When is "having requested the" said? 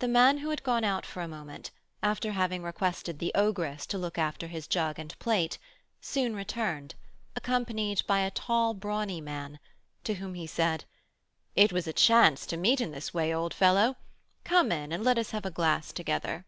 2.32-3.30